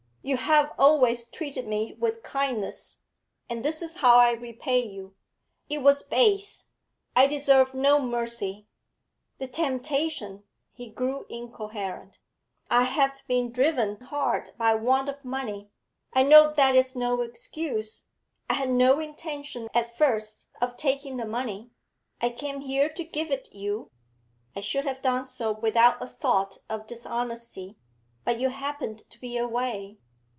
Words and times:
You 0.23 0.37
have 0.37 0.71
always 0.77 1.25
treated 1.25 1.65
me 1.67 1.95
with 1.97 2.21
kindness; 2.21 3.01
and 3.49 3.65
this 3.65 3.81
is 3.81 3.95
how 3.95 4.17
I 4.17 4.33
repay 4.33 4.79
you. 4.85 5.15
It 5.67 5.79
was 5.81 6.03
base; 6.03 6.67
I 7.15 7.25
deserve 7.25 7.73
no 7.73 7.99
mercy. 7.99 8.67
The 9.39 9.47
temptation' 9.47 10.43
he 10.77 10.89
grew 10.89 11.25
incoherent; 11.27 12.19
'I 12.69 12.83
have 12.83 13.23
been 13.27 13.51
driven 13.51 13.99
hard 13.99 14.51
by 14.59 14.75
want 14.75 15.09
of 15.09 15.25
money. 15.25 15.71
I 16.13 16.21
know 16.21 16.53
that 16.53 16.75
is 16.75 16.95
no 16.95 17.21
excuse. 17.21 18.03
I 18.47 18.53
had 18.53 18.69
no 18.69 18.99
intention 18.99 19.69
at 19.73 19.97
first 19.97 20.45
of 20.61 20.75
taking 20.75 21.17
the 21.17 21.25
money; 21.25 21.71
I 22.21 22.29
came 22.29 22.61
here 22.61 22.89
to 22.89 23.03
give 23.03 23.31
it 23.31 23.51
you; 23.55 23.89
I 24.55 24.61
should 24.61 24.85
have 24.85 25.01
done 25.01 25.25
so 25.25 25.51
without 25.51 25.99
a 25.99 26.05
thought 26.05 26.59
of 26.69 26.85
dishonesty, 26.85 27.75
but 28.23 28.39
you 28.39 28.49
happened 28.49 29.09
to 29.09 29.19
be 29.19 29.35
away. 29.35 29.97